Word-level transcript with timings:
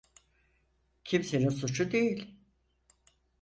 Kimsenin 1.03 1.49
suçu 1.49 1.89
değil. 1.91 2.35